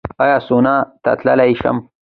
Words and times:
ایا 0.23 0.37
زه 0.41 0.45
سونا 0.47 0.75
ته 1.03 1.11
تلی 1.21 1.51
شم؟ 1.61 1.77